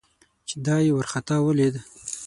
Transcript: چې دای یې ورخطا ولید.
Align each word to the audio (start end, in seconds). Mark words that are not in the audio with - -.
چې 0.47 0.55
دای 0.65 0.83
یې 0.87 0.93
ورخطا 0.95 1.37
ولید. 1.41 1.75